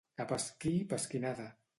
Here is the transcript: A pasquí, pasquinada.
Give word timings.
A 0.23 0.25
pasquí, 0.29 0.73
pasquinada. 0.93 1.47